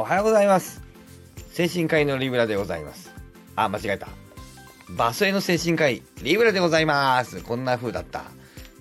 [0.00, 0.80] おはようございます。
[1.50, 3.12] 精神科医のリブラでございます。
[3.56, 4.06] あ間違えた。
[4.96, 7.42] バスへの精神科医リブラでございます。
[7.42, 8.22] こんな風だった。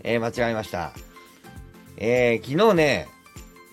[0.04, 0.94] えー、間違えました。
[1.98, 3.08] えー、昨日ね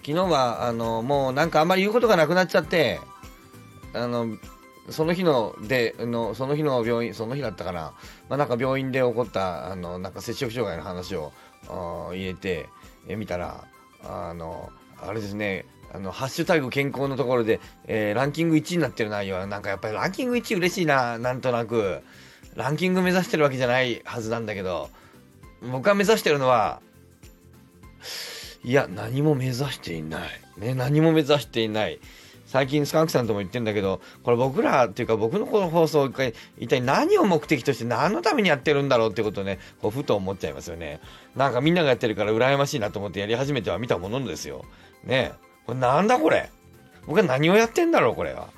[0.06, 2.98] 昨日はあのもうなんかあんまり言うことがなくなっちゃって
[3.92, 4.38] あの
[4.88, 7.92] その日のでのその日の病院その日だったかな、
[8.30, 11.30] まあ、なんか病院で起こったあのなんか摂食障害の話を
[11.68, 12.70] 入れて
[13.06, 13.66] え見たら
[14.02, 15.66] あのあれですね。
[15.94, 22.00] あの、ハッシュタグ健康のところで、えー、ランキング1位になってる内容は、なんかやっぱりランキング1位嬉しいな、なんとなく。
[22.56, 24.90] ランキング目指してるわけじゃないはずなんだけど、
[25.70, 26.80] 僕が目指してるのは、
[28.64, 30.22] いや、何も目指していない。
[30.58, 32.00] ね、何も目指していない。
[32.46, 41.00] 最近スカンクさんとも言ってんだけど、これ僕らっていうか僕のこの放送一、一体何を目的として何のためにやってるんだろうってことをね、こうふと思っちゃいますよね。
[41.36, 44.64] なんかみんながやってるから羨ましいなと思ってやり始めては見たものですよ。
[45.04, 45.32] ね
[45.66, 46.50] これなんだこれ？
[47.06, 48.48] 僕は何をやってんだろうこれは。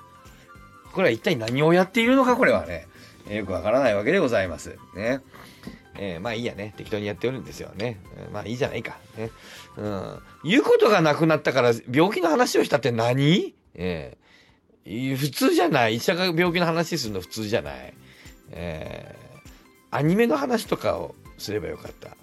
[0.92, 2.86] これは一体何をやっているのかこれはね。
[3.28, 4.76] よくわからないわけでございます。
[4.94, 5.20] ね。
[5.98, 6.74] えー、まあいいやね。
[6.76, 8.00] 適当にやっておるんですよね。
[8.16, 8.96] えー、まあいいじゃないか。
[9.16, 9.30] ね。
[9.76, 10.18] うん。
[10.44, 13.54] 言うことがなくなったから病気の話をしたって何？
[13.74, 15.96] えー、普通じゃない。
[15.96, 17.94] 医者が病気の話するの普通じゃない。
[18.50, 22.16] えー、アニメの話とかをすればよかった。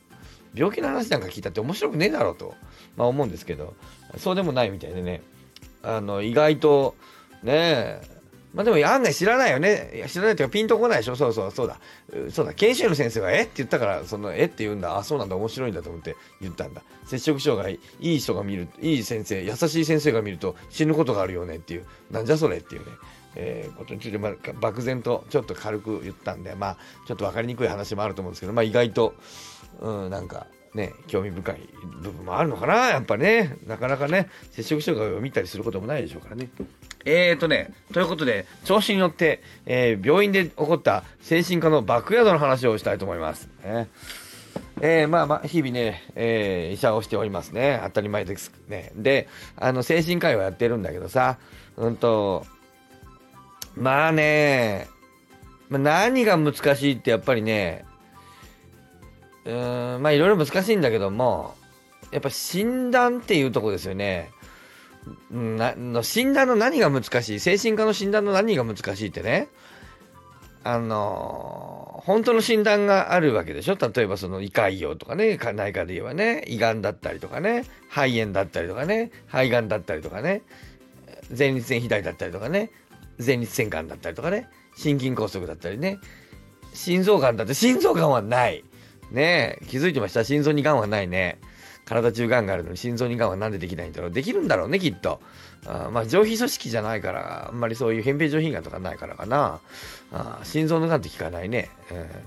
[0.55, 2.55] 病気の話なんか聞いたって面白くねえだろうと、
[2.95, 3.73] まあ、思うんですけど、
[4.17, 5.21] そうでもないみたいでね、
[5.81, 6.95] あの、意外と、
[7.41, 8.01] ねえ、
[8.53, 9.91] まあでも案外知らないよね。
[9.95, 11.15] いや知らないというかピンとこないでしょ。
[11.15, 11.79] そうそう、そうだ。
[12.29, 12.53] そうだ。
[12.53, 13.43] 研修の先生がえ？
[13.43, 14.45] って言ったから、そのえ？
[14.45, 14.95] って言うんだ。
[14.95, 15.35] あ、そうなんだ。
[15.35, 16.83] 面白いんだと思って言ったんだ。
[17.05, 22.87] 接触障害、いい人が見る、いい先生、優しい先生が見ると死ぬことがあるよねっていう、なんじゃそれっていうね。
[23.35, 29.15] えー、ことについて、ま、漠然とちょっと軽く言ったんで、まあ、ちょっと分かりにくい話もあると思うんですけど、まあ、意外と、
[29.81, 31.69] うん、なんか、ね、興味深い
[32.01, 33.57] 部分もあるのかな、やっぱね。
[33.67, 36.49] なかなかね、接触障害を見たりすることもないでしょうからね。
[37.05, 43.49] えーとね、ということで、調子に乗って、えー、病院で起こった精神科のバックヤードの話をしたいと思います。
[43.63, 43.87] ね、
[44.81, 47.79] えー、まあまあ、日々ね、えー、医者をしておりますね。
[47.83, 48.91] 当たり前ですね。
[48.95, 51.37] で、あの、精神科医はやってるんだけどさ、
[51.77, 52.45] うんと、
[53.75, 54.87] まあね、
[55.69, 57.85] ま、何が難しいってやっぱりね、
[59.45, 61.55] うーん、まあいろいろ難しいんだけども、
[62.11, 64.31] やっぱ診断っていうとこですよね。
[65.31, 69.49] なの診断の何が難しい精神科の診断の何が難しいってね。
[70.65, 73.75] あの本当の診断があるわけでしょ？
[73.75, 80.41] 例えばその胃潰瘍とかね内科で言えばね胃がんだったりとかね肺炎だったりとかね肺がんだったりとかね
[81.37, 82.71] 前立腺肥大だったりとかね
[83.19, 85.97] 前立腺がんだったりとかね心筋梗塞だったりね
[86.73, 88.63] 心臓がんだって心臓がんはない。
[89.13, 90.23] ね気づいてました？
[90.23, 91.39] 心臓にがんはないね。
[91.85, 94.11] 体中がんがあるのに心臓にがんはなんでできないんだろう？
[94.11, 95.21] できるんだろうねきっと。
[95.65, 99.59] あまあ上皮組織じゃないからあんまりそういう扁平上皮がんとかないからかな。
[100.11, 102.23] あ心臓のがんって聞かないね、え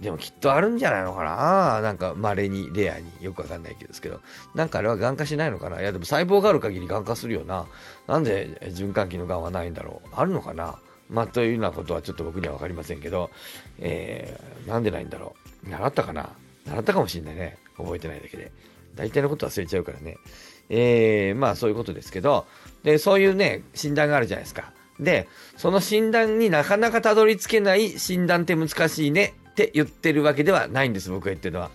[0.00, 1.80] ー、でもきっとあるんじゃないのかな？
[1.80, 3.10] なんか稀にレアに。
[3.20, 4.20] よくわかんないけどですけど。
[4.54, 5.80] なんかあれはがん化しないのかな？
[5.80, 7.66] いやでも細胞がある限りがん化するよな。
[8.06, 10.08] なんで循環器のがんはないんだろう？
[10.14, 10.76] あるのかな？
[11.10, 13.30] まあというようなことはちょっと僕には分かりませんけど、
[13.78, 15.45] えー、なんでないんだろう？
[15.68, 16.30] 習ったかな？
[16.66, 18.50] 習ったかもしんないね覚えてないだけで。
[18.94, 20.16] 大体のこと忘れちゃうからね。
[20.68, 22.46] えー、まあそういうことですけど、
[22.82, 24.72] で、そういうね、診断があるじゃないですか。
[24.98, 31.70] で、その診断になかなかたどり着けない診断って難しいねって言ってるわけではないんです、僕が言ってるのは。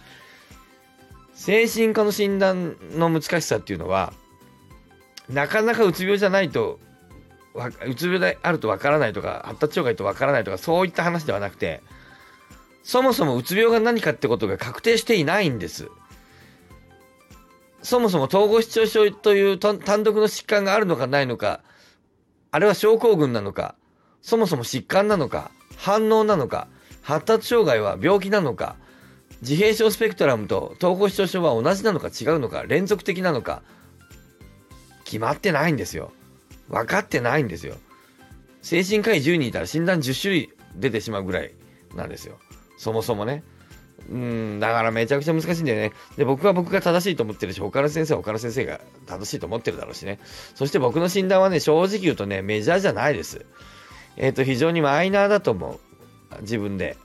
[1.35, 4.13] 精神科の診断の難しさっていうのは、
[5.29, 6.79] なかなかうつ病じゃないと、
[7.87, 11.81] うつ病であるとわからないとか、発達障害とわからないとか、そういった話ではなくて、
[12.83, 15.89] そもそもうつ病が何かってことが確定していないんです。
[17.83, 21.61] そもそも統合失調症という単独の疾患があるのかないのか、
[22.51, 23.75] あれは症候群なのか、
[24.21, 26.67] そもそも疾患なのか、反応なのか、
[27.01, 28.75] 発達障害は病気なのか、
[29.41, 33.63] 自閉症スペクトラムと統合失調症は同じなのか違うのか、連続的なのか、
[35.03, 36.11] 決まってないんですよ。
[36.69, 37.75] 分かってないんですよ。
[38.61, 41.53] 精神科医10人いたら診断10種類出てしまうぐらい
[41.95, 42.37] なんですよ。
[42.81, 43.43] そもそもね。
[44.09, 45.93] うん、だからめちゃくちゃ難しいんだよね。
[46.17, 50.17] で、僕は僕が正しいと思ってるし、他の先生は他の先生が正しいと思ってるだろうしね。
[50.55, 53.45] そして僕の診断はね、正直言うとね、メジャーじゃないです。
[54.17, 55.79] えっ、ー、と、非常にマイナーだと思
[56.39, 56.41] う。
[56.41, 56.97] 自分で。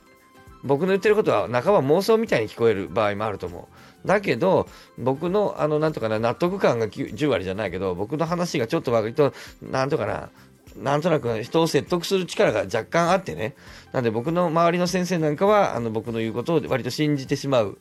[0.63, 3.69] 僕の言ってることは半ば妄想みたいに聞こえる場合もあると思
[4.03, 4.07] う。
[4.07, 10.31] だけど、僕の、あの、なんとかな、納得感が10割じゃないけど、僕の話がちょっと割と、なんとかな、
[10.77, 13.55] なんとなく人を説得する力が若干あってね。
[13.91, 17.77] なんで僕の周りの先生なんかは、あの僕の言うことを割と信じてしまう、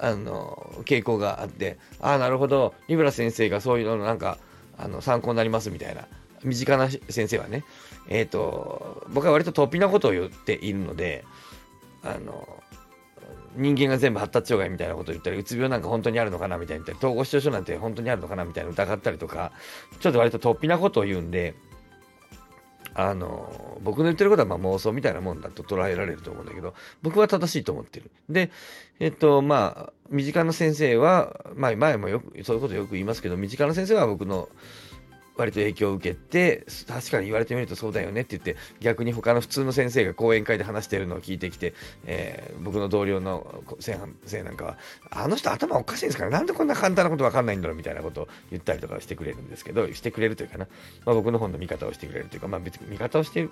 [0.00, 4.38] あの、傾向があって、ああ、なるほど、リブラ先生がそういうのなんか、
[4.78, 6.08] あの、参考になりますみたいな。
[6.42, 7.64] 身近な先生はね、
[8.08, 11.24] えっ、ー、と、僕は割と突飛なことを言っているので、
[12.02, 12.62] あの、
[13.54, 19.52] 人間が全部発達障害みたいなことを言ったり、うつ病なんか本当にあるのかなみたいな、統合失調症なんて本当にあるのかなみたいな疑ったりとか、
[20.00, 21.54] ちょっと割と突飛なことを言うんで、
[22.94, 28.10] あの、僕の言ってることはま妄想みたいなもんだと捉えられると思うんだけど、僕は正しいと思ってる。
[28.28, 28.50] で、
[29.00, 34.48] えっと、まあ、身近な先生は、まあ前もよく、そういうことよく言いますけど、身近な先生は僕の
[35.36, 41.74] 割と影響を受けて確かに言われてみるとそうだよねって言って逆に他の普通の先生が講演会で話してるのを聞いてきて、
[42.04, 44.78] えー、僕の同僚の先生なんかは
[45.10, 50.66] あの人頭おかしいんですからなんでこんな簡単なこと分かんないんだろうみたいなことを言ったりとかしてくれるんですけどしてくれるというかな、
[51.06, 53.50] まあ、僕の本の見方をしてくれるというか、まあ、別に見方をしてる、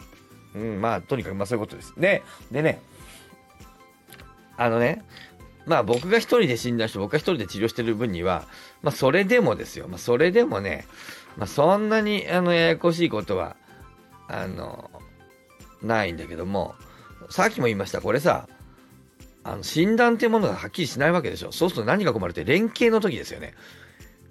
[0.54, 1.94] うん、まあとにかくまあそういうことです。
[1.96, 2.80] ででね
[4.56, 5.02] あのね
[5.66, 8.46] まあ僕が一人で診断して僕が一人で治療してる分には
[8.82, 10.86] まあそれでもですよ、まあ、それでもね
[11.36, 13.56] まあ、そんなにあのややこしいことは
[14.28, 14.90] あの
[15.82, 16.74] ないんだけども
[17.30, 18.00] さっきも言いました。
[18.00, 18.48] これさ
[19.42, 21.52] あの診断っていうものがはっきりしないわけでしょ。
[21.52, 23.54] そうすると何が困るって連携の時ですよね。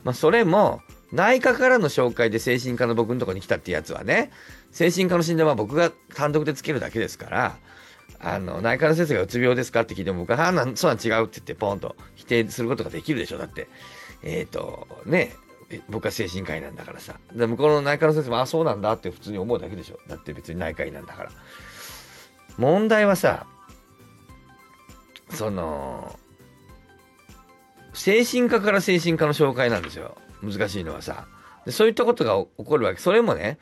[0.04, 0.82] まあ、それも
[1.12, 4.32] 内科からの紹介で精神科の僕のとこに来たってやつはね
[4.72, 7.58] 精神科の診断は僕が単独でつけるだけですから
[8.22, 13.70] あの内科の先生がうつ病ですかって聞いても僕は「あなんそうなん違う」って言ってポンと否定することができるでしょだって
[14.24, 15.34] えっ、ー、とね
[15.90, 17.16] 僕は精神科医なんだからさ。
[17.34, 20.00] で向こうの内科の先生も、あ、そうなんだって普通に思うだけでしょ。
[20.08, 21.32] だって別に内科医なんだから。
[22.58, 23.46] 問題はさ、
[25.30, 26.18] その、
[27.94, 30.18] 精神科から精神科の紹介なんですよ。
[30.42, 31.28] 難しいのはさ。
[31.66, 33.00] でそういったことが起こるわけ。
[33.00, 33.60] それもね、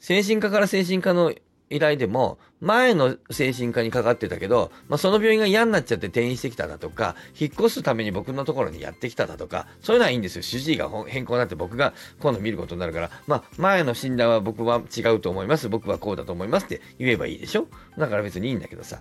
[0.00, 1.34] 精神科から精神科の
[1.74, 10.42] 依頼でも、前の精神科にかかってたけど、まあ、その病院が嫌になっちゃって転院してきただとか、引っ越すために僕のところにやってきただとか、そういうのはいいんですよ。
[10.42, 15.68] 主治医が変更になって僕が今度見ることになるから、まあ、前の診断は僕は違うと思います。
[15.68, 17.66] 僕はこうだと思いますって言えばいいでしょ？
[17.98, 19.00] だから別にいいんだけどさ、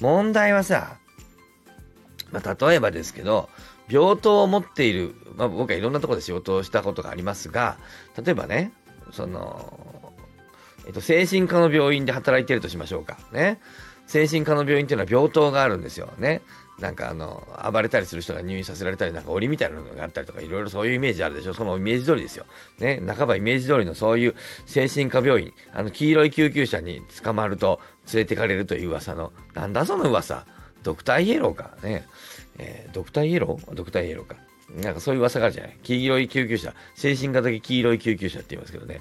[0.00, 0.98] 問題はさ、
[2.30, 3.48] まあ、例えばですけど、
[3.88, 7.78] 病棟を持っている、まあ、僕はいろんなところで仕事をしたことがありますが、
[8.22, 8.72] 例えばね、
[9.12, 9.97] その、
[10.88, 13.18] えっと、精神科の病院で働いてるとしましょうか。
[13.30, 13.60] ね。
[14.06, 16.10] 精神科の病院っていうのは病棟があるんですよ。
[16.18, 16.40] ね。
[16.78, 21.52] なんかあの、暴れたりする人が入院させられたり、なんか檻みたいなのがあったりとか、いろいろそういうイメージあるでしょ。
[21.52, 22.46] そのイメージ通りですよ。
[22.78, 23.02] ね。
[23.06, 30.46] 半ばイメージ通りのそういう精神科病院、あの、黄色い救急車に捕まると連れてかれるという噂の、なんだその噂。
[30.84, 31.76] ドクターイエローか。
[31.82, 32.06] ね。
[32.56, 33.74] えー、ドクターイエロー？
[33.74, 34.36] ドクターイエローか。
[34.70, 35.78] なんかそういう噂があるじゃない。
[35.82, 36.74] 黄色い救急車。
[36.94, 39.00] 精神科だけ黄色い救急車って言いますけどね。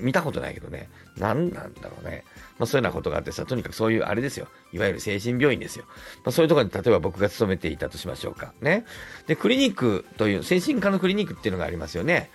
[0.00, 2.24] 見たことないけどね、何なんだろうね。
[2.58, 4.46] まあそういうようなことがあってさ、とにかくそういうあれですよ。
[4.72, 5.84] いわゆる精神病院ですよ。
[6.24, 8.52] まあそういうところに例えば僕が勤めていたとしましょうか。
[8.60, 8.84] ね。
[9.26, 12.30] で、クリニックという、精神科のクリニックっていうのがありますよね。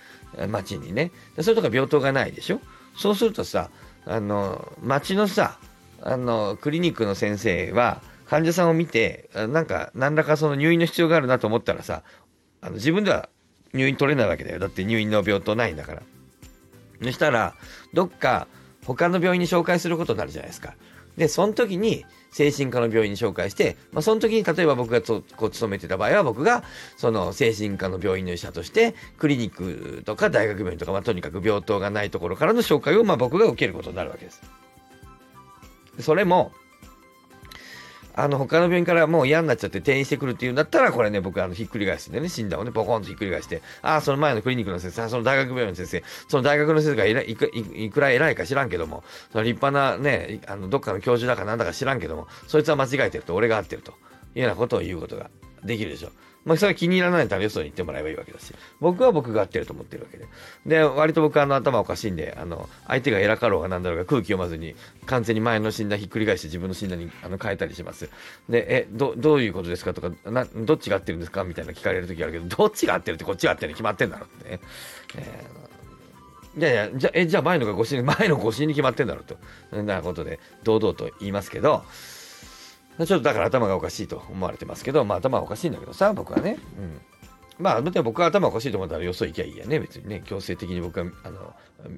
[0.48, 1.10] 街にね。
[1.36, 2.60] でそういうとこ病棟がないでしょ。
[2.96, 3.70] そうするとさ、
[4.04, 5.58] あの、街のさ、
[6.02, 12.02] あの、クリニックの先生は、患者さんを見て、なんか、何らかその入院の必要があるなと思ったらさ、
[12.62, 13.28] あの自分では
[13.74, 14.58] 入院取れないわけだよ。
[14.58, 16.02] だって入院の病棟ないんだから。
[17.02, 17.54] そしたら、
[17.92, 18.46] どっか
[18.84, 20.74] 他の病院に紹介することになるじゃないですか。
[21.16, 26.64] で、その時に精神科の病院に紹介して、まあ、その時に例えば僕がこう勤めてた場合は僕が
[26.96, 34.40] その精神科の病院の医者としてクリニックとか大学病院とか、まあ、とにかく病棟がないところからの紹介をまあ僕が受けることになるわけです。
[36.00, 36.52] それも、
[38.14, 49.02] あの、他の病院からもう嫌になっちゃって転院してくるっていうんだったら、これね、僕、あの、ひっくり返すんでね、診断をね、ポコンとひっくり返して、ああ、その前のクリニックの先生、その大学病院の先生、その大学の先生がいくいくら偉いか知らんけども、
[49.32, 53.92] その立派なね、あの、どっかの教授だかなんだか知らんけども、そいつは間違えてると、俺が合ってると
[54.34, 55.30] いうようなことを言うことが
[55.64, 56.10] できるでしょ。
[56.44, 60.26] まあ、それは気に入らないたらよそに言ってもらえばいいわけだし、僕は僕が合ってると思ってるわけで。
[60.66, 64.74] で、割と僕あの頭おかしいんで、あの、相手が偉かろうがなんだろうが空気読まずに、
[65.06, 68.10] 完全に前の診断ひっくり返して自分の診断にあの変えたりします。
[68.48, 74.60] で、え、ど、どういうことですかとか、な、どっちが合ってるんですかみたいな聞かれる時あるけど、どっちが合ってるってこっちが合ってるに決まってんだろうってね。
[75.16, 79.36] えー、いやいや、じゃ、え、じゃあ前のが誤診、前の誤診に決まってんだろうと。
[79.70, 81.84] そんなことで、堂々と言いますけど、
[82.98, 86.58] ちょっとだから頭がおかしいと思われてますけど、まあ頭はおかしいんだけどさ、僕はね。
[86.78, 87.00] うん。
[87.58, 89.78] まあ、僕は頭おかしいと思ったらよそ行きゃいいやね。
[89.78, 91.54] 別にね、強制的に僕は、あの、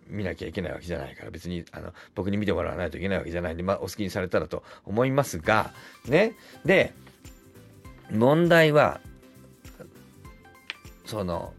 [0.09, 5.73] 見なきゃいけないわけじゃないから、別に、あの、僕に見てもらわないといけないわけじゃないんで、まあ、お好きにされたらと思いますが、
[6.07, 6.35] ね。
[6.65, 6.93] で、
[8.11, 9.01] 問題は、
[11.07, 11.55] その、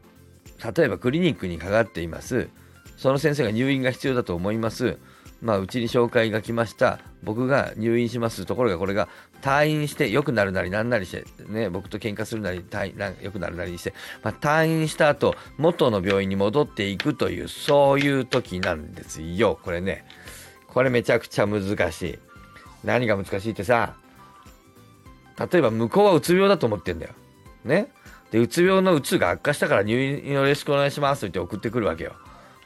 [0.75, 2.49] 例えばクリニックにかかっています。
[2.97, 4.97] その先生が入院が必要だと思います。
[5.45, 6.97] まあ、うちに紹介が来ました。
[7.21, 9.07] 僕が入院しますところがこれが
[9.43, 19.59] 退院して良くなるなりなんなりして、ね、僕と喧嘩するなり退な良くなるなりにして、まあ、退院した後、元の病院に戻っていくという、そういう時なんですよ。
[19.61, 20.03] これね。
[20.65, 22.19] これめちゃくちゃ難しい。
[22.83, 23.93] 何が難しいってさ、
[25.37, 27.11] 例えば向こうはうつ病だと思ってんだよ。
[27.63, 27.91] ね。
[28.31, 32.13] で、うつ病のうつが悪化したから入院よろしくお願いしますって送ってくるわけよ。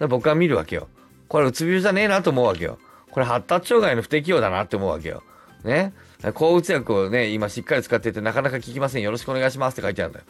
[0.07, 0.87] 僕は見るわけよ。
[1.29, 2.77] これうつ病じゃねえなと思うわけよ。
[3.11, 5.23] これ発達障害の不適応だなって思うわけよ。
[5.63, 5.93] ね。
[6.33, 9.03] 抗うつ薬をね、今しっかり使っててなかなか効きません。
[9.03, 10.25] よろしくお願いしますって書いてあるんだよ。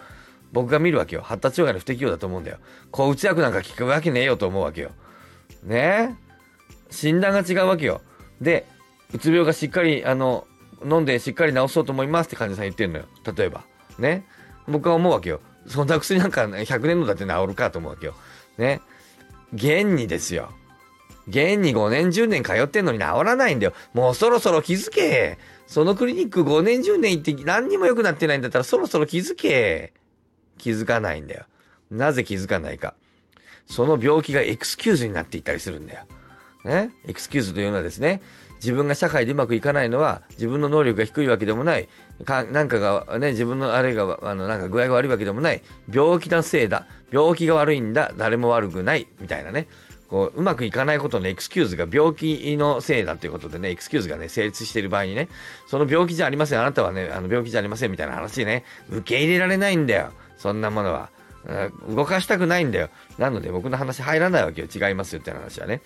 [0.52, 1.22] 僕が見るわけよ。
[1.22, 2.58] 発達障害の不適応だと思うんだよ。
[2.92, 4.92] 抗うつ薬なんか効くわけねえよと思うわけよ。
[5.64, 6.18] ね
[6.90, 8.02] 診断が違うわけよ。
[8.42, 8.66] で、
[9.14, 10.46] うつ病がしっかり、あの、
[10.84, 13.06] 飲んでしっかり治そうと思いますって患者さん言ってんのよ。
[13.36, 13.64] 例えば。
[13.98, 14.26] ね。
[14.68, 15.42] 僕は思うわけよ。
[15.68, 18.16] そんな薬なんか100年のだって治るかと思うわけよ。
[18.58, 18.82] ね。
[19.54, 20.52] 現にですよ。
[21.30, 23.74] 現に5年10年通ってんのに治らないんだよ。
[23.94, 25.38] もうそろそろ気づけ。
[25.68, 29.94] そのクリニック5年10年行って何にも良くなってないんだったらそろそろ気づけ。
[30.58, 31.46] 気づかないんだよ。
[31.92, 32.96] なぜ気づかないか。
[33.66, 36.06] その病気がエクスキューズになっていったりするんだよ。
[36.66, 36.92] ね？
[37.08, 38.22] エクスキューズというのはですね、
[38.56, 41.88] 自分が社会でうまくいかないのは自分の能力が低いわけでもない
[42.26, 43.32] かなんかがね？
[43.32, 49.68] 自分のあれがあのなんか具合が悪いわけでもない病気のせいだ病気が悪いんだ誰も悪くないみたいなね
[50.10, 55.30] こううまくいかないことのエクスキューズが病気のせいだということでねエクスキューズがね成立している場合にね
[55.68, 56.62] その病気じゃありません。
[56.62, 60.12] あなたはねあの病気じゃありませんみたいな話ね受け入れられないんだよ。
[60.38, 61.10] そんなものは。
[61.88, 62.90] 動かしたくないんだよ。
[63.18, 64.68] なので僕の話入らないわけよ。
[64.74, 65.82] 違いますよって話はね。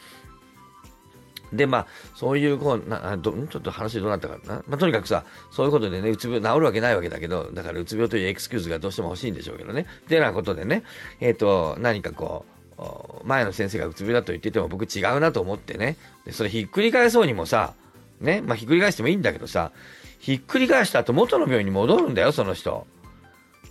[1.53, 4.63] で、まあ、そういう、こう、などちょっと話どうなったかな。
[4.67, 9.85] まあ、とにかくさ、そういうことでね、うつ病治るわけないわけだけど、だからうつ病というエクスキューズがどうしても欲しいんでしょうけどね。
[10.01, 10.83] ってなことでね、
[11.19, 12.52] えっ、ー、と、何かこう、
[13.23, 15.97] 前の先生がうつ病だと言ってても僕違うなと思ってね。
[16.25, 17.73] で、それひっくり返そうにもさ、
[18.21, 19.71] ね、まあ、ひっくり返してもいいんだけどさ、
[20.19, 22.87] ひっくり返した後元の病院に戻るんだよ、その人。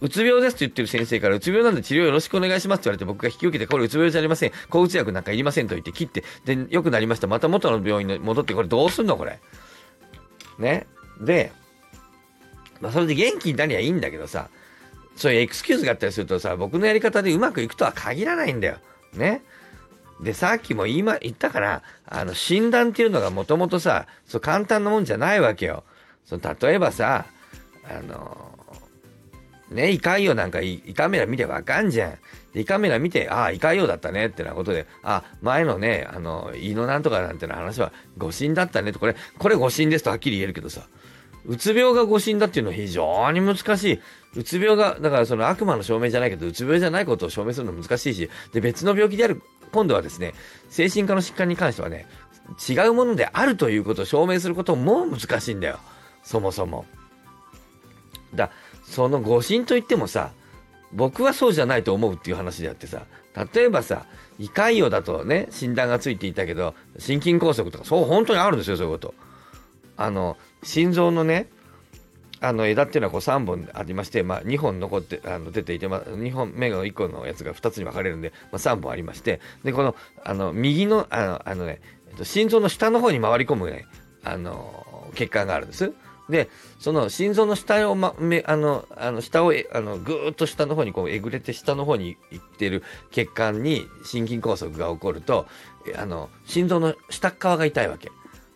[0.02, 4.52] うつ病ですって言ってる先生から、うつ病なんで治療よろしくお願いしますって言われて、僕が引き受けて、これうつ病じゃありません。
[4.68, 7.28] 抗うつ薬なんかいりませんと言って切って、で、良くなりました。
[7.28, 9.38] また元の病院に戻って、これどうすんのこれ。
[10.58, 10.86] ね。
[11.20, 11.52] で、
[12.80, 14.48] まあ、それで元気になりゃいいんだけどさ、
[15.14, 18.78] そういうエクスキューズがあったりするとさ、僕のやり方でうまくいくとは限らないんだよ。
[19.14, 19.42] ね。
[20.20, 25.84] で、さっきも言いま、言ったから、あの、診断っていうのがもともとさ、そう簡単なもんじゃないわけよ。
[26.24, 27.26] その例えばさ、
[27.84, 28.52] あの
[29.72, 32.18] ね、胃潰瘍なんか胃カメラ見てわかんじゃん。
[32.54, 40.82] 胃カメラ見て、ああ、胃潰瘍だったねってなことで、あ、前のね、あの、胃のなんとかなんての話は誤診だったねと、これ、これ誤診ですとはっきり言えるけどさ、
[41.46, 44.00] うつ病が誤診だっていうのは非常に難しい。
[44.34, 50.34] うつ病が、だからその悪魔の証明じゃないけど、うつ病じゃないことを証明するの難しいし、で、別の病気である、今度はですね、
[50.70, 52.06] 精神科の疾患に関してはね、
[52.68, 55.78] 違うものであるということを証明することも難しいんだよ。
[56.22, 56.84] そもそも。
[58.34, 58.50] だ
[58.84, 60.32] その誤診といってもさ
[60.92, 63.06] 僕はそうじゃないと思うっていう話であってさ
[63.54, 64.06] 例えばさ
[64.38, 69.14] 胃潰瘍だとね診断がついていたけど心筋梗塞とかそう本当にあるんですよそういうこと
[69.96, 71.48] あの心臓のね
[72.42, 79.94] あの枝っていうのはこう3本ありまして、まあ、2本残ってあの出ていて、まあ、2本目の1個のやつが2つに分かれるんで、まあ、3本ありましてでこの
[80.24, 81.80] あの右のあのあのね、
[82.24, 83.86] 心臓の下の方に回り込むね
[84.24, 85.92] あの血管があるんです。
[86.28, 95.46] でその心臓の下を、ま、めあのあの下をあのぐーっと下の方にこうえぐれて下の方に行ってる血管に心筋梗塞が起こると
[95.96, 98.10] あの心臓の下側が痛いわけ。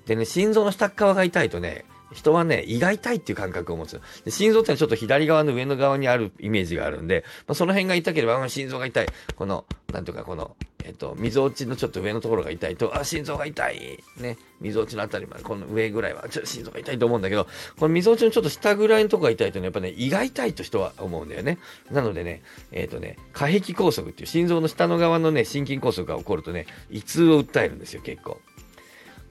[0.07, 4.01] でね心臓の下側が痛いとね人はね、胃が痛いっていう感覚を持つ。
[4.25, 9.07] で心臓ってのはちょっと左側の上の側にあるイメージがあるんで、まあ、その辺が痛ければ、心臓が痛い。
[9.35, 14.05] この、なんていうか、この、えっと、溝落ちのちょっと上のところが痛いと、あ、心臓が痛い。
[14.19, 14.39] ね。
[14.61, 17.47] 溝落ちのあたりまで、この上ぐらいは、ちょっと心臓が痛いと思うんだけど、
[17.79, 21.59] この溝落ちのちょっと下ぐらいのところが痛いとね、やっぱね、胃が痛いと人は思うんだよね。
[21.91, 28.41] なのでね、えっ、とね、下壁梗塞っていう心臓の下の側のね、心筋梗塞が起こるとね、胃痛を訴えるんですよ、結構。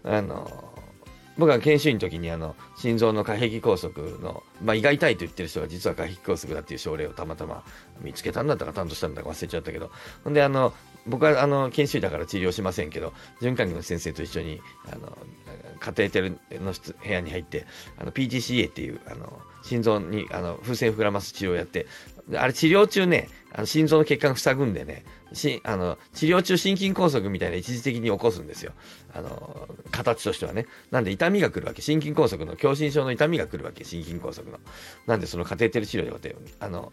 [0.03, 0.75] あの
[1.38, 7.63] 僕は研修医の時にあの心臓の下壁梗塞の、まあ、胃が痛いと言ってる人が実は下壁梗塞だっていう症例をたまたま
[8.01, 9.92] 見つけたんだったか担当したんだか忘れちゃったけど。
[10.24, 10.74] ほんであの
[11.08, 14.62] 僕はあの研修医だから治療しませんけど循環器の先生と一緒に
[14.92, 15.15] あの
[15.80, 17.68] カテーテルの部屋に入って
[18.00, 21.86] あの PTCA っていうあの心臓にあの風船膨らます治療をやって
[22.34, 28.74] あれ治療中ねあの心臓の血管塞ぐんでねしあの治療中心筋梗塞みたいな一時的に起こすんですよ。
[29.13, 30.65] あの形としてはね。
[30.91, 31.82] なんで痛みが来るわけ。
[31.82, 33.84] 心筋梗塞の狭心症の痛みが来るわけ。
[33.84, 34.60] 心筋梗塞の。
[35.08, 36.91] なんでそのカテーテル治療であの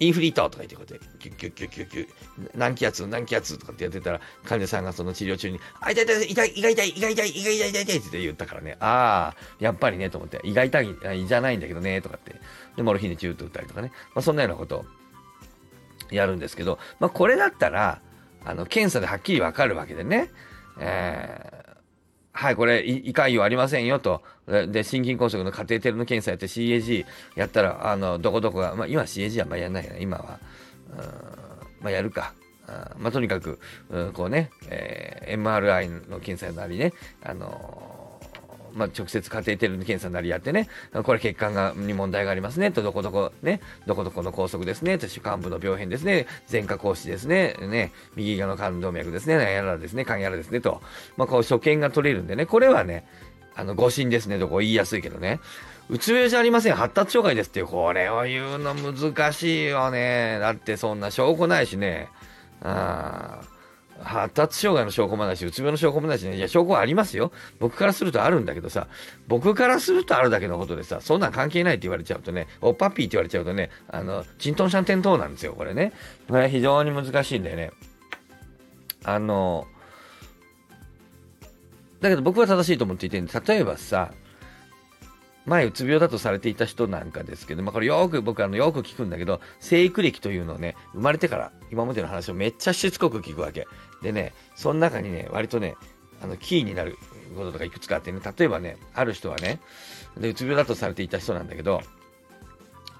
[0.00, 2.08] インフリートとか言ってこうやって、キュッキュッキュッキュッキュッ、
[2.54, 12.34] 何気圧、何気圧とかってやってたら、患者さんがその治療中に、あ、痛い痛い痛い、痛い痛い、痛い痛い、痛い痛い、痛い痛いって言ったからね、ああ、やっぱりね、と思って、胃が痛い、胃じゃないんだけどね、とかって、
[12.76, 14.84] で、モルヒネチューと打ったりとかね、まあそんなようなことを
[16.10, 18.00] やるんですけど、まあこれだったら、
[18.46, 20.30] あの、検査ではっきりわかるわけでね、
[20.78, 21.69] えー、
[22.40, 24.22] はい、これ、胃潰瘍ありませんよと。
[24.46, 27.04] で、心筋梗塞のカテーテルの検査やって CAG
[27.36, 30.40] やったら、あの、どこどこが、まあ、今 CAG はまあやんないよね、今は。
[31.82, 32.32] まあ、やるか。
[32.98, 33.58] まあ、とにかく、
[34.14, 37.99] こうね、えー、MRI の検査なりね、あのー
[38.74, 40.68] まあ、直接カテーテルの検査なりやってね、
[41.04, 50.82] これ血管がに問題がありますね、と、どこどこね、どこどこの拘束ですね、と、主幹部の病変ですね、前科講師ですね、ね、右側の冠動脈ですね、やらですね、肝やらですね、と、
[51.16, 53.06] まあ、こう、所見が取れるんでね、これはね、
[53.54, 55.40] あの、誤診ですね、とこ言いやすいけどね、
[55.90, 60.38] うつ病じゃありません、発達障害ですって、これを言うの難しいよね。
[60.40, 62.08] だってそんな証拠ないしね。
[62.62, 63.40] あ
[64.02, 67.32] 発達障害の証拠もないし、うつ病の証拠もないしね、いや、証拠はありますよ。
[67.58, 68.88] 僕からするとあるんだけどさ、
[69.28, 75.92] 僕からするとあるだけのことでさ、そんなん関係ないって言われちゃうとね、おっぱっぴーって言われちゃうとね、あの、チントンシャンテントウなんですよ、これね。
[76.28, 77.72] これ非常に難しいんだよね。
[79.04, 79.66] あの、
[82.00, 84.12] だけど僕は正しいと思っていて、例えばさ、
[85.46, 93.66] 前うつ病だとされていた人なんかですけど、まあ、これよく僕あのよく聞くんだけど生育歴というのをね生まれてから今までの話をめっちゃしつこく聞くわけ
[94.02, 95.76] でねその中にね割とね
[96.22, 96.96] あのキーになる
[97.36, 99.60] こととかいくつかあってね例えばねある人はね
[100.18, 101.80] でうつ病だとされていた人なんだけど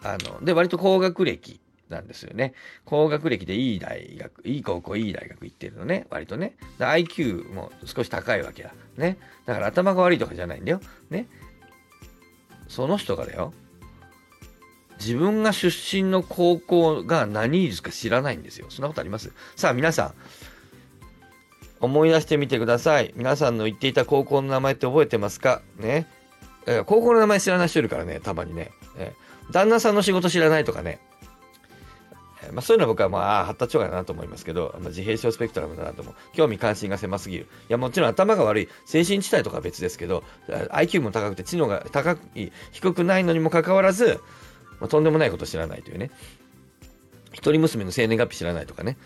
[0.02, 2.54] あので割と高学歴なんですよね。
[2.84, 6.54] 高学歴でいい大学、いい高校、いい大学行ってるのね、割とね。
[6.78, 8.72] IQ も少し高いわけだ。
[8.96, 9.18] ね。
[9.44, 10.80] だから頭が悪いとかじゃないんだよ。
[11.10, 11.26] ね。
[12.68, 13.52] その人がだよ、
[15.00, 18.66] 自分が出身の高校が何率か知らないんですよ。
[18.68, 19.32] そんなことあります？
[19.56, 20.14] さあ皆さん、
[21.80, 23.12] 思い出してみてください。
[23.16, 25.62] 皆さんの言っていた高校の名前って覚えてますか？
[25.78, 26.06] ね。
[26.66, 28.70] えー、高校の名前知らない人いるからね、たまにね。
[28.96, 29.12] え、
[29.50, 31.00] 旦那さんの仕事知らないとかね。
[32.42, 36.14] えまあ、そういうのは僕はまあ発達障害だなと思いますけど、まあ、自閉症スペクトラムだなと思う。
[36.34, 37.44] 興味関心が狭すぎる。
[37.44, 44.20] いや、もちろん頭が悪い、精神地帯とかは別ですけど、IQ も高くて知能が高い、低くないのにもかかわらず、
[44.80, 46.10] まあ、とんでもないこと知らないというね。
[47.32, 48.96] 一人娘の生年月日知らないとかね。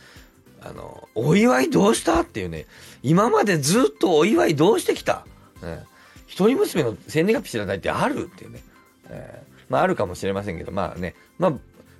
[0.64, 2.66] あの、お祝いどうしたっていうね、
[3.02, 5.26] 今までずっとお祝いどうしてきた、
[5.62, 5.84] ね、
[6.26, 8.62] 一人娘の生年月日知らないってあるっていうね。
[9.10, 11.52] えー、まああるかもしれませんけど、まあね、まあ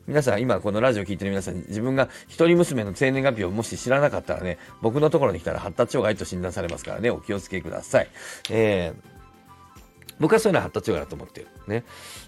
[0.07, 8.09] 皆さん、今このラジオ聞いてる皆さん、自分が一人娘の生年月日をもし知らなかったらね、僕のところに来たら発達障害と診断されますからね、お気をつけください。
[8.51, 11.49] えー、僕はそういうのは発達障害だと思ってる。
[11.67, 11.85] ね。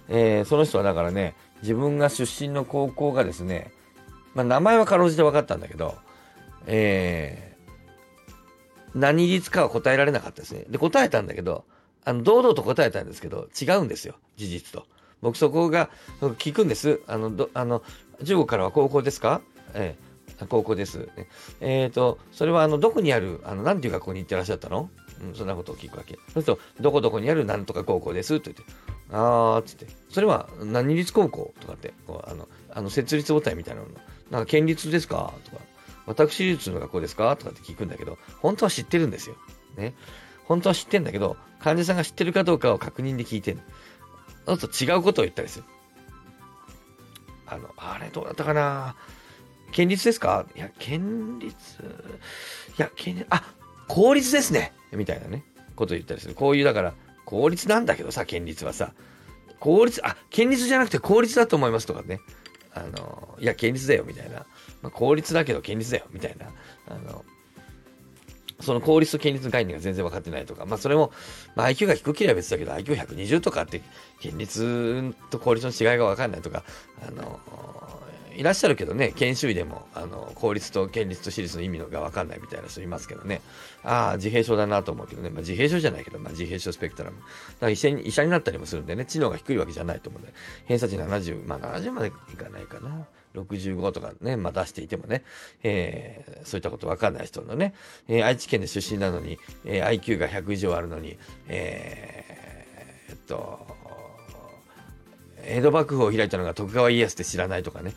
[0.08, 3.72] えー、その人はだからね、自分が出身の高校がですね、
[4.34, 5.96] まあ名前はかろうじて分かったんだけど、
[6.66, 10.64] えー、何率かは答えられなかったですね。
[10.68, 11.64] で、答えたんだけど、
[12.04, 14.86] あの、堂々と答えたんですけど、違うんですよ、事実と。
[15.22, 17.00] 僕そこが聞くんです。
[17.06, 17.82] あの、どあの
[18.22, 19.40] 中国からは高校ですか？
[19.74, 19.96] え
[20.40, 21.08] え、高校です。
[21.60, 24.90] えっ、ー、と、それはあの、どこにある、あの、なんていう学校に行ってらっしゃったの？
[25.22, 26.16] うん、そんなことを聞くわけ。
[26.34, 28.38] そうすると、どこどこにあるなんとか高校です。
[28.40, 28.62] と言って、
[29.10, 31.54] あーっつって、それは何立高校？
[31.60, 33.88] とかって、こうあの、あの設立母体みたいなの、
[34.30, 35.32] なんか県立ですか？
[35.44, 35.62] とか、
[36.06, 37.34] 私立の学校ですか？
[37.36, 39.36] とかって聞くんだけど、本当は知ってるんですよ。
[39.76, 39.94] ね。
[40.44, 43.58] 本当は知ってんだけど、患者さんが知ってるかどうかを確認で聞いてる。
[44.46, 45.64] あと違うことを言ったりする。
[47.46, 48.96] あの、あれどうだったかな？
[49.72, 50.46] 県立ですか？
[50.54, 51.54] いや、県立、
[52.78, 53.42] いや、県立、あ、
[53.88, 56.34] 公立ですねみたいなね、ことを言ったりする。
[56.34, 58.92] こういう、だから、公立なんだけどさ、県立はさ、
[59.58, 62.20] 公立、あ、県立じゃなくて公立だと思いますとかね。
[62.72, 64.46] あの、いや、県立だよ、みたいな。
[64.86, 66.46] まあ、公立だけど県立だよ、みたいな。
[66.88, 67.24] あの、
[68.60, 71.12] その効率と権率の概念が全然分かってないとか、まあそれも、
[71.56, 73.82] まあ IQ が低ければ別だけど、IQ120 とかって、
[74.20, 76.62] 権率と効率の違いが分かんないとか、
[77.06, 77.40] あの、
[78.36, 83.40] いらっしゃるけどね、研修医でも、あの、効率と権率と私立の意味のが分かんないみたいな人いますけどね。
[83.82, 85.30] ああ、自閉症だなと思うけどね。
[85.30, 87.16] まあ、自閉症じゃないけど、まあ、自閉症スペクトラム。
[87.16, 87.28] だか
[87.62, 90.32] ら医者に医者になったりもするんでね、知能が低いわけじゃないと思うんで、
[90.66, 93.06] 偏差値70、まあ70までいかないかな。
[93.42, 95.22] 65とかね、まあ出していてもね、
[95.62, 97.74] えー、そういったことわかんない人のね、
[98.08, 101.16] えー、愛知県で出身なのに、えー、IQ が100以上あるのに、
[101.48, 103.66] えー、えっと、
[105.44, 107.94] 江戸幕府を開いたのが徳川家康って知らないとかね。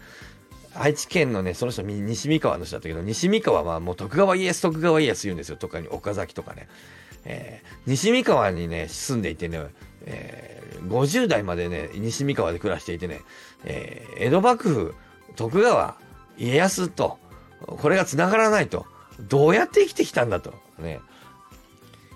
[0.75, 5.58] 愛知県のね、その人、西三河の人だったけど、西三河はもう徳川家康、徳川家康言うんですよ。
[5.58, 6.67] とかに岡崎とかね。
[7.25, 9.65] えー、西三河にね、住んでいてね、
[10.06, 13.21] えー、50代までね、西三河で暮らしていてね、
[13.65, 14.95] えー、江戸幕府、
[15.39, 15.95] 徳川
[16.38, 17.17] 家康と
[17.65, 18.86] これが繋がらないと
[19.21, 20.99] どうやって生きてきたんだとね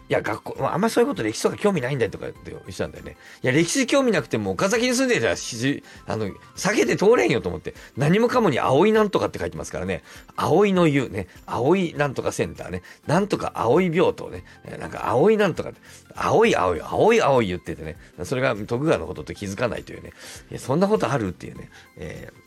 [0.09, 3.15] いや、学校、あんまそういうこと歴史とか興味ないんだよとかって言ってたんだよね。
[3.41, 10.03] いや、歴史興味なくても岡崎に住んでたら、あの、避けて通れんよと思って、何もかもに葵なんとかって書いてますからね。
[10.35, 11.27] 葵の湯ね。
[11.45, 12.83] 葵なんとかセンターね。
[13.07, 14.43] なんとか葵病棟ね。
[14.77, 15.79] なんか葵なんとかって、
[16.15, 17.95] 葵葵、葵葵言っててね。
[18.23, 20.11] それが徳川のことと気づかないというね。
[20.57, 21.69] そんなことあるっていうね。
[21.97, 22.42] えー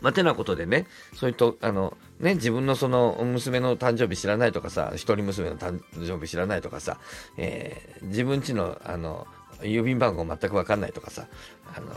[0.00, 6.98] まあ、てなことでね、そういうと、あの、ね、自分のその娘の誕生日知らないとかさ、一人娘の誕生日知らないとかさ、
[7.36, 9.26] えー、自分ちの、あの、
[9.62, 11.26] 郵便番号全くわかんないとかさ、
[11.74, 11.92] あの、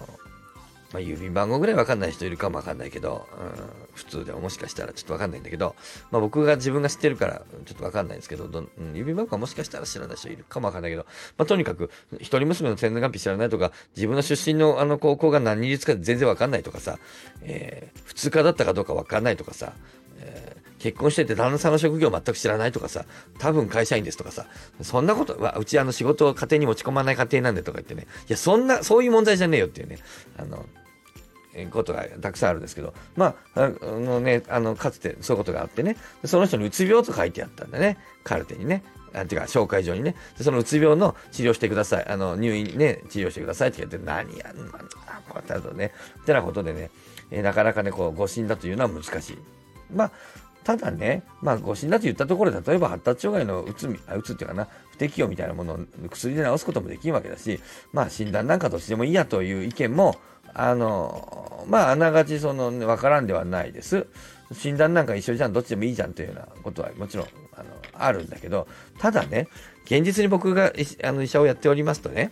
[0.93, 5.75] まあ、郵便番号ぐらいわかんない人いるかもわかんないけど、うん、普通でももしかしたらちょっとわかんないんだけど、
[6.11, 11.05] まあ、僕が自分が知ってるからちょっとわかんないんですけど、どうん、郵便番号はもしかしたら知らない人いるかもわかんないけど、
[11.37, 16.99] まあ、とにかく、一人娘の天然元日知らないとか、自分の出身のあの高校が何率か全然わかんないとかさ、
[17.41, 19.73] えー、普通科だったかどうかわかんないとかさ、
[20.19, 23.05] えー結婚してて旦那さんの職業全く知らないとかさ、
[23.39, 24.47] 多分会社員ですとかさ、
[24.81, 29.99] そんなことは、うちあの仕事を家庭に持ち込まない家庭なんでとか言ってね、いや、そんな、そういう問題じゃねえよっていうね、
[30.37, 30.65] あの、
[31.71, 38.83] ことがたくさんあるんですけど、まあ、あのね、あの、かつてそういうことがあってね、その人にうつ病と書いてあったんだね、カルテにね。
[39.13, 40.15] あていうか、紹介状にね。
[40.41, 42.05] そのうつ病の治療してください。
[42.07, 44.79] あの、入院ね、治療してくださいって言って、何やんの、こ
[45.33, 45.91] うやってあるとね。
[46.21, 46.89] ってなことでね、
[47.29, 49.37] え、なかなかね、こう、誤診だというのは難しい。
[49.93, 50.11] まあ、
[50.63, 57.59] ただね、まあ、誤診だと言ったところで、例えば発達障害のうつ、うつっていうかな、不適応みたいなものを薬で治すこともできるわけだし、
[57.91, 60.17] まあ、診断なんかとしてもいいやという意見も、
[60.53, 64.07] あの、まあ、あながちその、ね、わからんではないです。
[64.51, 68.67] 診断なんか一緒じゃん、どっちでもいいじゃんというようなことはもちろん、あの、あるんだけど、
[68.99, 69.47] ただね、
[69.85, 70.71] 現実に僕が
[71.03, 72.31] あの医者をやっておりますとね、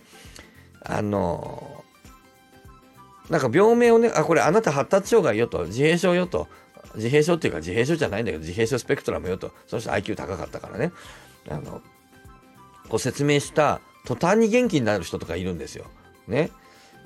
[0.84, 1.84] あの、
[3.30, 6.48] なんか病名をね、あ、これあなた発達障害よと、自閉症よと、
[6.94, 10.92] 自閉症っていうか自閉症じゃないんだけど、自閉症スペクトラムよと、その人 IQ 高かったからね、
[11.48, 11.80] あの、
[12.88, 15.86] ご説明した途端に元気になる人とかいるんですよ。
[16.28, 16.50] ね。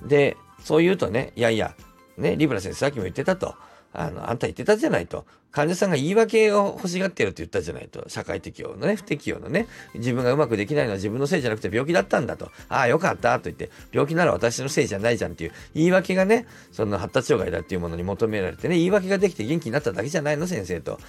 [0.04, 1.76] で、そう言うとね、いやいや、
[2.18, 3.54] ね、リブラ先生さっきも言ってたと。
[3.92, 5.24] あの、あんた言ってたじゃないと。
[5.56, 8.06] 患者さんが言い訳を欲しがってるって言ったじゃないと。
[8.10, 12.50] 社会適応のね、不適応のね、自分がうまくできないのは自分のせいじゃなくて病気だったんだと。
[12.68, 21.00] ああ、よかったと言って、病気なら私のせいじゃないじゃんっていう言い訳がね、その発達障害だっていうものに求められてね、言い訳ができて元気になっただけじゃないの、先生と。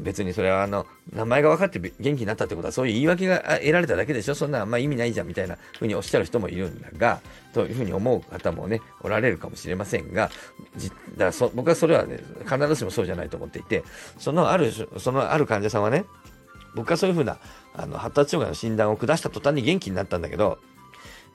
[0.00, 7.20] 別にそれはあの、名前が分かって元気になったってことはそういう言い訳が得られただけでしょそんな、まあ意味ないじゃんみたいなふうにおっしゃる人もいるんだが、
[7.52, 10.30] というふうに思う方もね、おられるかもしれませんが、
[11.12, 13.84] だからそ僕はそれはね、必ずしもそうじゃないと思っていて、
[14.18, 16.04] そのある、そのある患者さんはね、
[16.74, 17.38] 僕がそういうふうな
[17.74, 20.58] あの発達障害の診断を下した途端に元気になったんだけど、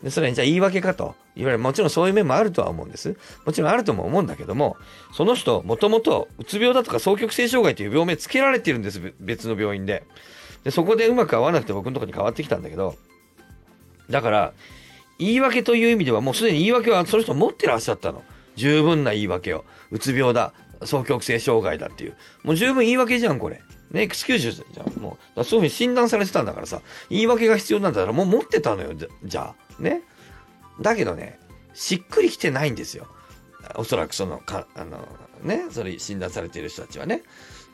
[0.04, 1.64] でそれにじゃあ言い訳かと言われる。
[1.64, 3.18] もちろんそういう面もあるとは思うんです。
[3.46, 4.78] もちろんあるとも思うんだけども、
[5.12, 9.02] その人、もともとうつ病だとか双極性障害という病名つけられてるんです。
[9.20, 10.04] 別の病院で。
[10.64, 12.96] で、そこでうまく合わなくて僕のところに変わってきたんだけど、
[14.10, 14.54] だから、
[15.20, 18.24] 言い訳という意味ではもうすでに言い訳はその人持ってらっしゃったの。
[18.56, 19.66] 十分な言い訳を。
[19.92, 20.54] うつ病だ。
[20.82, 22.16] 双極性障害だっていう。
[22.44, 23.62] もう十分言い訳じゃん、これ。
[23.92, 25.02] ね、エクスキュージュじゃん。
[25.02, 29.82] もう、そういうふうに診断されてたんだからさ、言い訳が必要なんだからもう持ってたのよ、じゃあ。
[29.82, 30.02] ね。
[30.82, 31.40] だけどね、
[31.74, 33.08] しっくりきてないんですよ。
[33.76, 35.08] おそらくその、か、あの、
[35.42, 37.24] ね、それ診断されている人たちはね。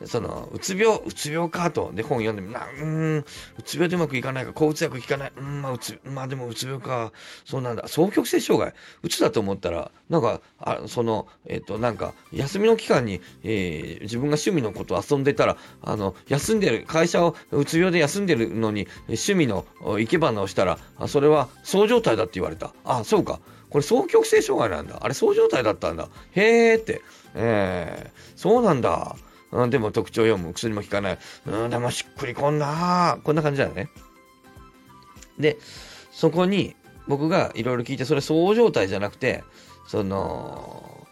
[0.05, 1.91] その、うつ病、うつ病かと。
[1.93, 3.25] で、本読んでな、うん、う
[3.63, 5.31] つ病でうまくいかないか、抗うつ薬効かない。
[5.35, 7.11] うん、まあ、うつ、まあでもうつ病か。
[7.45, 7.83] そうなんだ。
[7.83, 8.73] 双極性障害。
[9.01, 22.73] うつだと思ったら、なんか、あその、えっ、と、なんか、休みの期間に、えー、自分が趣味のこと遊んでたら、あの、休んでる、会社をうつ病で休んでるのに、趣味の生け花をしたら、あそれは、そう状態だって言われた。
[22.83, 23.39] あ、そうか。
[23.69, 24.99] これ双極性障害なんだ。
[25.01, 26.09] あれ、そう状態だったんだ。
[26.33, 27.01] へーって。
[27.33, 29.15] えー、そうなんだ。
[29.53, 30.53] うん、でも特徴読む。
[30.53, 31.19] 薬も効かない。
[31.45, 33.89] うん、でもしっくりこんなこんな感じだよね。
[35.39, 35.57] で、
[36.11, 36.75] そこに
[37.07, 39.43] 僕がいろいろ聞いて、それそう状態じゃなくて、
[39.87, 41.07] その、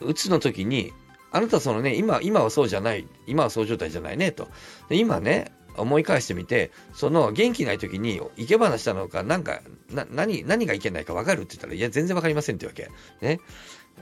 [0.00, 0.92] うつの時に、
[1.30, 4.48] あなたそのね、今、今はそうじゃない、今はそう状態じゃないね、と。
[4.88, 12.90] で今ね、思い返してみて、その元気ない時に生け花したのか、なんか、な、何、何がいけないか分かるって言ったら、いや、全然分かりませんってわけ。
[13.20, 13.40] ね。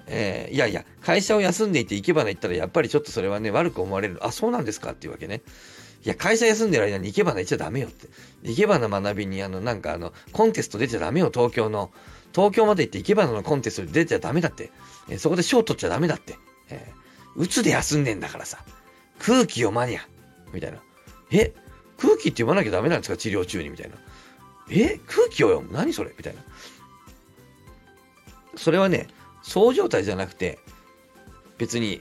[0.06, 4.18] えー、いやいや、会社を休んでいて生け花行ったらやっぱりちょっとそれはね、悪く思われる。
[4.20, 4.92] あ、そうなんですか？
[4.92, 5.42] っていうわけね。
[6.04, 8.08] いや、会社休んでる間に生け花行っちゃダメよって。
[8.44, 11.90] 生け花学びに、あの、なんかあの、コンテスト出ちゃダメよ、東京の。
[12.34, 14.70] 東京まで行って生け花のコンテストに出ちゃダメだって。
[15.08, 16.36] えー、そこで賞取っちゃダメだって。
[16.68, 18.58] えー、うつで休んでんだからさ。
[19.18, 20.00] 空気読まにゃ。
[20.52, 20.78] みたいな。
[21.30, 21.54] え？
[21.96, 23.16] 空気って読まなきゃダメなんですか？
[23.16, 23.96] 治療中にみたいな。
[24.68, 25.00] え？
[25.06, 25.72] 空気を読む？
[25.72, 26.12] 何それ？
[26.18, 26.42] みたいな。
[28.56, 29.08] それはね、
[29.44, 30.58] そう状態じゃなくて、
[31.58, 32.00] 別に、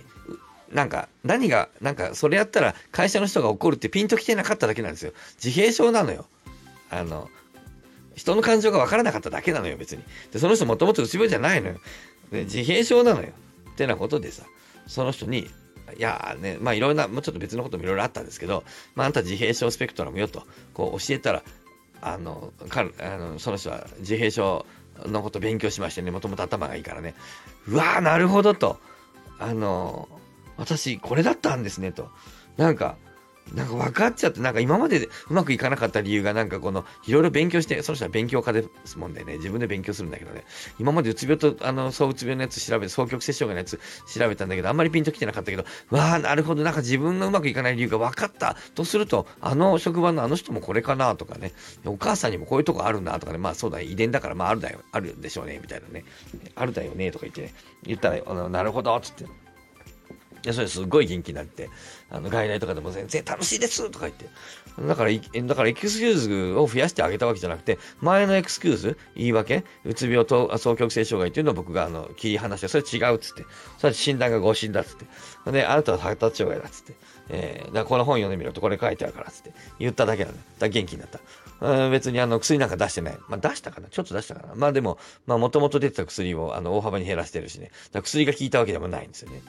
[0.72, 5.12] なんか、何が、なんか、それやったら会社の人が怒るってピンときてなかっただけなんですよ。
[5.44, 6.26] 自閉症なのよ。
[6.90, 7.30] あの、
[8.16, 10.04] 人の感情が分からなかっただけなのよ、別に。
[10.32, 11.76] で、その人もともとうつ病じゃないのよ。
[12.32, 13.30] で、自閉症なのよ。
[13.72, 14.44] ってなことでさ、
[14.88, 15.50] その人に、
[15.98, 18.64] いやね、まあいろんな、もうちょっと別のこともいろいろあったんですけど、
[18.96, 21.44] まああんた自閉症スペクトラムよと、こう教えたら、
[22.02, 24.66] あの、かあのその人は自閉症
[25.06, 27.16] のこと勉強しましてね、もともと頭がいいからね、
[27.68, 28.80] うわー、なるほどと、
[29.40, 30.08] あの、
[30.58, 32.10] 私これだったんですねと、
[32.58, 32.98] なんか、
[33.54, 40.46] なんか分かっちゃって、なんか今までうまくいかなかった理由が、なんかこの、いろいろ勉強して、その人は勉強家ですもんでね、自分で勉強するんだけどね、
[40.80, 43.80] 今までうつ病と、あの、そううつ病のやつ調べて、双極性障害のやつ
[44.20, 51.52] 調べたんだけど、あんまりピンときてなかったけど、わあ、なるほど、なんか自分のうまくいかない理由が分かったとすると、あの職場のあの人もこれかなとかね、
[51.86, 56.06] お母さんにもこういうとこあるんだとかね、まあそうだ、遺伝だから、まああるだよ、あるでしょうね、みたいなね、
[56.56, 57.54] あるだよね、とか言ってね、
[57.84, 59.26] 言ったら、あのなるほど、つって。
[60.44, 61.70] いや、それすごい元気になって、
[62.14, 64.30] あの、外来とかでも全然楽しいですとか言って。
[64.88, 73.46] だから、だからエクスキューズを増やしてあげたわけじゃなくて、前のエクスキューズ、言い訳、うつ病と双極性障害っていうのを僕があの切り離して、それ違うっつって。
[73.80, 75.52] それ診断が誤診だっつって。
[75.52, 76.94] で、あなたは発達障害だっつって。
[77.30, 80.40] えー、だこの本読んでみろとこれ書いてあるからっつって言っただけなんだ。
[80.60, 81.20] だ元気になった。
[81.90, 83.18] 別にあの薬なんか出してない。
[83.30, 87.72] まあ出したかなちょっと出したかなまあでも、まあもともと出てた薬をあの大幅に減らしてるしね。
[87.92, 89.42] だ薬が効いたわけでもないんですよね。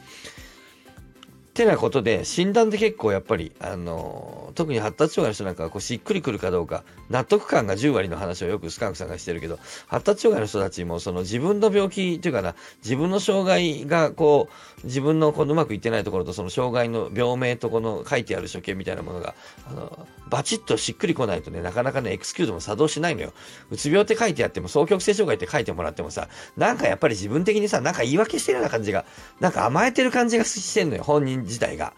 [1.55, 14.49] ってなことで、診断で結構やっぱり、あの特に発達障害の人なんかはこうしっくりくるかどうか、納得感が10割の話をよくスカンクさんがしてるけど、発達障害の人たちもその自分の病気というかな、自分の障害がこ
[14.83, 19.37] う、自分のこのうまくいってないところとその障害の病名とこの書いてある処刑みたいなものが、
[19.71, 23.33] あの、バチッとしっくりこないとね、なかなかね、エクスキューズも作動しないのよ。
[23.71, 29.05] うつ病って書いてあっても、双極性障害って書いてもらってもさ、なんかやっぱり自分的にさ、なんか言い訳してるような感じが、
[29.41, 31.93] なんか甘えてる感じがしてんのよ、本人自体が。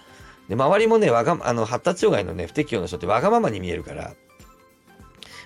[0.49, 4.15] で、周りもね、わが、あの、発達障害のね、不適応の人ってわがままに見えるから、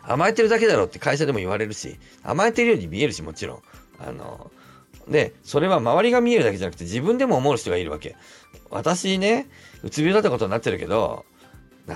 [0.02, 3.62] 甘えてるだけだろって会社でも言われるし、甘えてるように見えるし、もちろん。
[3.98, 4.50] あの、
[5.08, 8.16] で、それは周りが見えるだけじゃなくて自分でも思う人がいるわけ。
[8.70, 9.48] 私ね、
[9.82, 11.24] うつ病だったことになってるけど、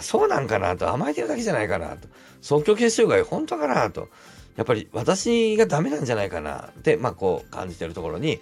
[0.00, 2.08] そうなんかなと、甘えてるだけじゃないかなと、
[2.42, 4.08] 双極性障害本当かなと、
[4.56, 8.40] やっぱり私がダメなんじゃないかなって、まあこう感じてるところに、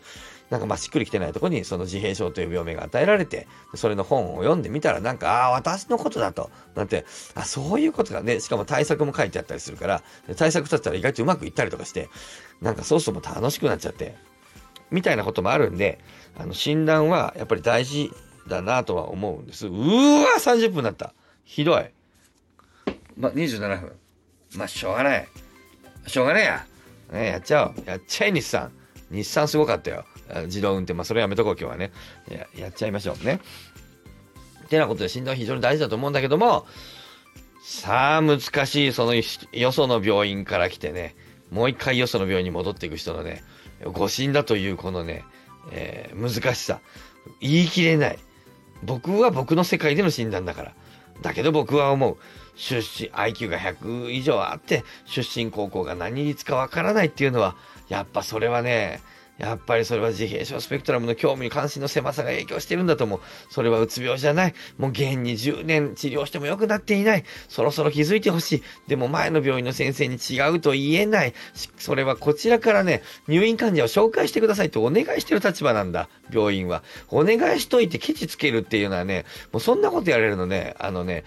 [0.51, 6.51] なんかまあしっくりきてないところにその自閉症という病名が与えられて、それの本を読んでみたらなんか、ああ、私のことだと。
[6.75, 8.41] なんて、あ、そういうことだね。
[8.41, 10.03] しかも対策も書いてあったりするから、
[10.37, 12.11] 対策立ったら意外とうまくいったりとかして、
[12.61, 14.15] なんかそうするとも楽しくなっちゃって、
[14.91, 15.99] みたいなこともあるんで、
[16.39, 18.11] あの診断はやっぱり大事
[18.47, 19.67] だなとは思うんです。
[19.67, 21.15] うーわ !30 分になった。
[21.53, 21.85] ひどい。
[23.15, 23.93] ま、27分。
[24.57, 25.29] まあ、しょうがない。
[26.07, 26.67] しょうがねえや。
[27.13, 27.85] ねやっちゃおう。
[27.85, 28.73] やっちゃえ、日産。
[29.11, 30.07] 日産すごかったよ。
[30.47, 30.95] 自動運転。
[30.95, 31.93] まあ、それやめとこう、今日はね。
[32.31, 33.39] ややっちゃいましょうね。
[34.65, 36.65] ってなことで診断非常に大事だと思うんだけども、
[37.63, 41.15] さあ、難しい、そのよその病院から来てね、
[41.51, 43.45] もう一回よその病院に戻っていく人のね、
[43.85, 45.23] 誤診だというこのね、
[45.71, 46.81] えー、難しさ。
[47.43, 48.19] 言い切れない。
[48.83, 50.75] 僕は僕の世界での診断だから。
[51.23, 52.17] だけど僕は思う。
[52.55, 57.57] 出身、IQ が100以上あって、出身高校が何率かわからないっていうのは、
[57.89, 59.01] やっぱそれはね、
[59.39, 63.21] やっぱりそれは自閉症スペクトラムの興味関心の狭さが影響してるんだと思う。
[63.51, 64.55] それはうつ病じゃない。
[64.79, 67.25] もう現に10年治療しても良くなっていない。
[67.49, 68.63] そろそろ気づいてほしい。
[68.89, 71.35] でも前の病院の先生に違うと言えない。
[71.79, 76.09] それはこちらからね、入院患者を紹介してくださいとお願いしてる立場なんだ。
[76.33, 76.83] 病院は。
[77.09, 81.25] お願いしといてケチつけるっていうのはね、もうそんなことやれるのね、あのね、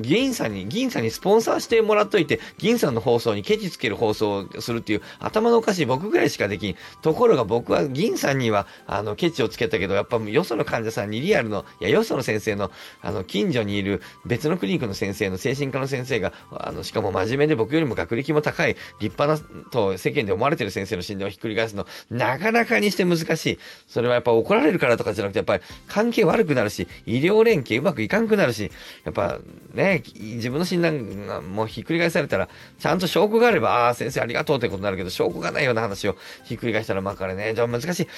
[0.00, 6.76] 議員さんに、議員さんにスポンサーしてもらっといて、議員さんの放送にケチつける放送をするっていう頭のおかしい僕ぐらいしかできん。
[7.02, 12.70] ところが僕は銀さんには、あの、ケチをつけたけど、やっぱよその患者さんにリアルの、いや、よその先生の、
[13.02, 23.58] あの、近所にいる別のクリニックの先生の精神科の先生が、あの、しかも真面目で僕よりも学歴も高い、立派なと世間で思われてる先生の診断をひっくり返すの、なかなかにして難しい。
[23.86, 28.70] それはやっぱ怒られるからとかじゃなくて、やっぱり関係悪くなるし、医療連携うまくいかんくなるし、
[29.04, 29.38] やっぱ
[29.74, 38.08] ね、自分の診断がもうひっくり返されたら、ちゃんと証拠があれば、ああ、先生ありがとうってことになるけど、証拠がないような話をひっくり返したら、まあ、これね、じゃあ難しい。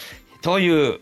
[0.43, 1.01] という、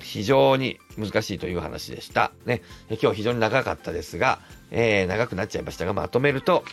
[0.00, 2.32] 非常に難しいという話でした。
[2.44, 2.60] ね。
[3.00, 4.40] 今日非常に長かったですが、
[4.72, 6.64] えー、長くなっちゃいましたが、まとめると、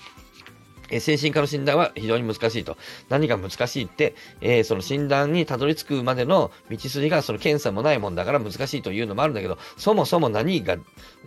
[0.89, 2.77] え精神科の診断は非常に難しいと。
[3.09, 10.77] 何が難しいって、えー、その診断にたどり着くまでの道筋がその検査もないもんだから難しいというのもあるんだけど、そもそも何が、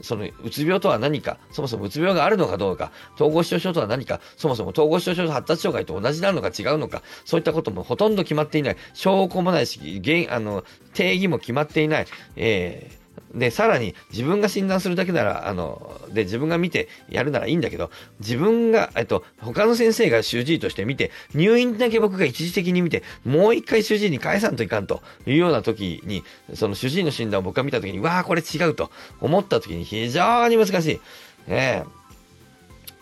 [0.02, 8.76] そのうつ病とは何か、そもそもうつ病があるのかどうか、統合失調症とは何か、そもそも統合失調症と発達障害と同じなのか違うのか、そういったこともほとんど決まっていない。
[8.94, 10.64] 証拠もないし、原あの
[10.94, 12.06] 定義も決まっていない。
[12.36, 26.24] えーで、さらに自分が診断するだけなら、あの、で、自分が見てやるならいいんだけど、自分が、えっと、他の先生が主治医として見て、入院だけ僕が一時的に見て、もう一回主治医に返さんといかんというような時に、
[26.54, 31.00] その主治医の診断を僕が見た時に、わあ、これ違うと思った時に非常に難し
[31.46, 31.50] い。
[31.50, 31.84] ね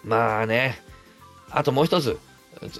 [0.05, 0.79] まあね、
[1.51, 2.19] あともう一つ、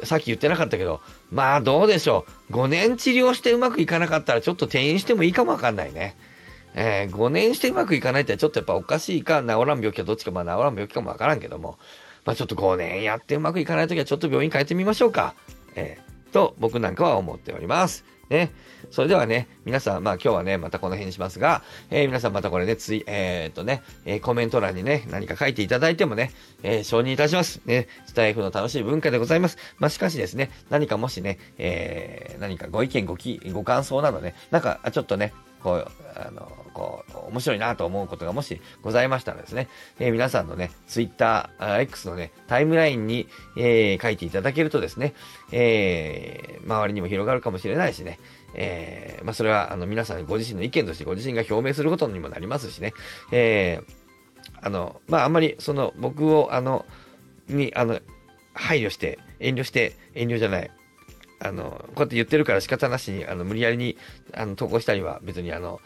[0.05, 2.53] さっき言ってなかったけど、まあどうでしょう。
[2.53, 6.17] 5年治療してうまくいかなかったらちょっと転院してもいいかもわかんないね。
[6.75, 11.79] えー、5年してうまくいかないってちょっとやっぱおかしいか、治らん病気かどっちか、まあ治らん病気かもわからんけども、
[12.25, 15.35] まあちょっと5年やってうまくいかないときはちょっと病院変えてみましょうか。
[15.77, 18.05] えー、と僕なんかは思っております。
[18.29, 18.53] ね。
[18.91, 26.33] それではね、皆さん、まあ今日はね、またこの辺にしますが、えー、皆さんまたこれね、つい、えー、っとね、えー、コメント欄にね、何か書いていただいてもね、
[26.63, 27.61] え、承認いたします。
[27.65, 29.59] ね、スタイフの楽しい文化でございます。
[29.79, 35.33] まあしかしですね、何かもしね、えー、何かご意見、ごき、ご感想などね、なんか、ちょっとね、
[35.65, 45.15] こう、あの、こう、面白いなと思うことがもしございましたらですね、えー、皆さんのね、ツイッター、X のね、タイムラインに、えー、書いていただけるとですね、
[45.53, 48.19] えー、周りにも広がるかもしれないしね、
[48.53, 52.93] え、まあ、それは、あの、皆さんご自身の意見としてご自身が表明することにもなりますしね、
[53.33, 56.85] えー、あの、まあ、あんまり、その、僕を、あの、
[57.49, 58.01] に、あの、
[58.53, 60.71] 配慮して、遠慮して、遠慮じゃない、
[61.41, 63.97] あの、こうやって言ってるから仕方なしに、あの、無理やりに、
[64.33, 65.81] あの、投稿したりは別に、あの、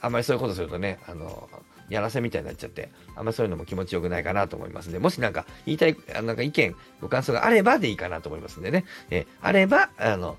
[0.00, 1.48] あんまりそういうことするとね、あの、
[1.88, 10.36] やらせみたいになっちゃって、あんまりそういうのも気持ちよくないかなと思いますんで、もしなんか言いたい、あなんか意見、ご感想があればでいいかなと思いますんでね、えあれば、あの、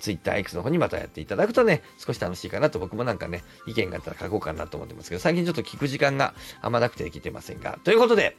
[0.00, 8.36] ツイッター X の方にまたやっていただくとね、少し楽しいかなと僕もなんかね、意見があったら書こうかなと思ってますけど、最近ちょっと聞く時間があんまなくてできてませんが、ということで、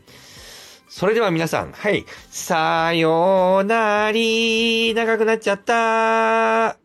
[0.95, 2.05] それでは皆さん、はい。
[2.29, 4.93] さようなり。
[4.93, 6.77] 長くなっちゃった。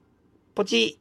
[0.55, 0.99] ポチ。